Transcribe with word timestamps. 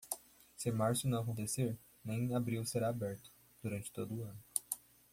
Se 0.57 0.71
março 0.71 1.07
não 1.07 1.19
acontecer, 1.21 1.77
nem 2.03 2.33
abril 2.33 2.65
será 2.65 2.89
aberto, 2.89 3.31
durante 3.61 3.91
todo 3.91 4.15
o 4.15 4.23
ano. 4.23 4.43